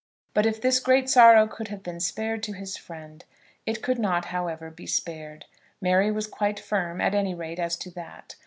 [0.33, 3.23] But if this great sorrow could have been spared to his friend!
[3.67, 5.45] It could not, however, be spared.
[5.79, 8.35] Mary was quite firm, at any rate as to that.